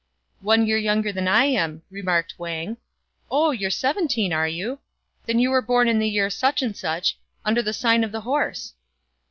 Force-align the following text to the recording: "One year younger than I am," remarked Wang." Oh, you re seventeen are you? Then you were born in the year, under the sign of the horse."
"One 0.51 0.65
year 0.65 0.77
younger 0.79 1.11
than 1.11 1.27
I 1.27 1.45
am," 1.45 1.83
remarked 1.91 2.33
Wang." 2.39 2.77
Oh, 3.29 3.51
you 3.51 3.67
re 3.67 3.69
seventeen 3.69 4.33
are 4.33 4.47
you? 4.47 4.79
Then 5.27 5.37
you 5.37 5.51
were 5.51 5.61
born 5.61 5.87
in 5.87 5.99
the 5.99 6.09
year, 6.09 6.31
under 7.45 7.61
the 7.61 7.71
sign 7.71 8.03
of 8.03 8.11
the 8.11 8.21
horse." 8.21 8.73